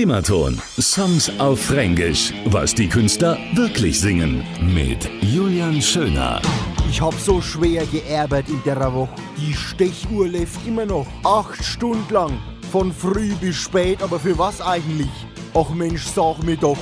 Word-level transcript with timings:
Primaton. 0.00 0.58
Songs 0.78 1.30
auf 1.38 1.60
Fränkisch. 1.60 2.32
Was 2.46 2.74
die 2.74 2.88
Künstler 2.88 3.36
wirklich 3.52 4.00
singen. 4.00 4.42
Mit 4.74 5.06
Julian 5.20 5.82
Schöner. 5.82 6.40
Ich 6.88 7.02
hab 7.02 7.12
so 7.12 7.42
schwer 7.42 7.84
geerbert 7.84 8.48
in 8.48 8.62
der 8.64 8.80
Woche. 8.94 9.10
Die 9.36 9.52
Stechuhr 9.52 10.26
läuft 10.26 10.66
immer 10.66 10.86
noch. 10.86 11.06
Acht 11.22 11.62
Stunden 11.62 12.14
lang. 12.14 12.38
Von 12.72 12.94
früh 12.94 13.34
bis 13.34 13.56
spät, 13.56 14.02
aber 14.02 14.18
für 14.18 14.38
was 14.38 14.62
eigentlich? 14.62 15.10
Ach 15.52 15.68
Mensch, 15.68 16.06
sag 16.06 16.42
mir 16.44 16.56
doch, 16.56 16.78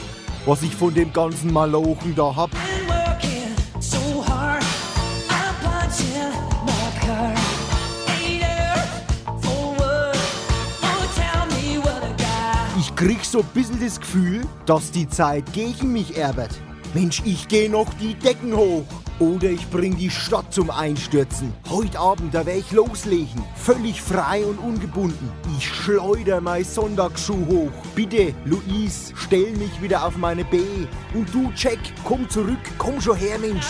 was 0.46 0.62
ich 0.62 0.76
von 0.76 0.94
dem 0.94 1.12
ganzen 1.12 1.52
Malochen 1.52 2.14
da 2.14 2.36
hab. 2.36 2.50
Krieg 12.98 13.24
so 13.24 13.38
ein 13.42 13.46
bisschen 13.54 13.80
das 13.80 14.00
Gefühl, 14.00 14.40
dass 14.66 14.90
die 14.90 15.08
Zeit 15.08 15.52
gegen 15.52 15.92
mich 15.92 16.16
erbert. 16.16 16.50
Mensch, 16.94 17.22
ich 17.24 17.46
geh 17.46 17.68
noch 17.68 17.86
die 17.94 18.14
Decken 18.14 18.56
hoch. 18.56 18.82
Oder 19.20 19.50
ich 19.50 19.70
bring 19.70 19.96
die 19.96 20.10
Stadt 20.10 20.52
zum 20.52 20.68
Einstürzen. 20.68 21.52
Heute 21.70 21.96
Abend, 21.96 22.34
da 22.34 22.44
wär 22.44 22.56
ich 22.56 22.72
loslegen. 22.72 23.44
Völlig 23.54 24.02
frei 24.02 24.44
und 24.44 24.58
ungebunden. 24.58 25.30
Ich 25.56 25.68
schleuder 25.68 26.40
mein 26.40 26.64
Sonntagsschuh 26.64 27.46
hoch. 27.46 27.72
Bitte, 27.94 28.34
Luis, 28.44 29.12
stell 29.14 29.52
mich 29.52 29.80
wieder 29.80 30.04
auf 30.04 30.16
meine 30.16 30.44
B. 30.44 30.58
Und 31.14 31.32
du, 31.32 31.52
Jack, 31.54 31.78
komm 32.02 32.28
zurück. 32.28 32.58
Komm 32.78 33.00
schon 33.00 33.16
her, 33.16 33.38
Mensch. 33.38 33.66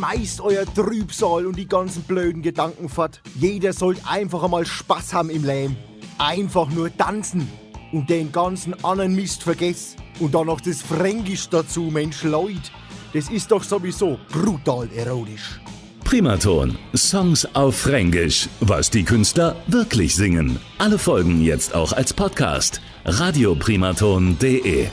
Schmeißt 0.00 0.40
euer 0.40 0.64
Trübsal 0.64 1.44
und 1.44 1.56
die 1.56 1.68
ganzen 1.68 2.02
blöden 2.04 2.40
Gedanken 2.40 2.88
fort. 2.88 3.20
Jeder 3.38 3.74
sollte 3.74 4.00
einfach 4.08 4.42
einmal 4.42 4.64
Spaß 4.64 5.12
haben 5.12 5.28
im 5.28 5.44
Leben. 5.44 5.76
Einfach 6.16 6.70
nur 6.70 6.96
tanzen 6.96 7.46
und 7.92 8.08
den 8.08 8.32
ganzen 8.32 8.82
anderen 8.82 9.14
Mist 9.14 9.42
vergessen. 9.42 10.00
Und 10.18 10.34
dann 10.34 10.46
noch 10.46 10.62
das 10.62 10.80
Fränkisch 10.80 11.50
dazu, 11.50 11.82
Mensch 11.82 12.22
Leute. 12.22 12.70
Das 13.12 13.28
ist 13.28 13.50
doch 13.50 13.62
sowieso 13.62 14.18
brutal 14.32 14.88
erotisch. 14.96 15.60
Primaton. 16.02 16.78
Songs 16.96 17.46
auf 17.54 17.76
Fränkisch. 17.76 18.48
Was 18.60 18.88
die 18.88 19.04
Künstler 19.04 19.54
wirklich 19.66 20.14
singen. 20.16 20.58
Alle 20.78 20.98
Folgen 20.98 21.42
jetzt 21.42 21.74
auch 21.74 21.92
als 21.92 22.14
Podcast. 22.14 22.80
radioprimaton.de 23.04 24.88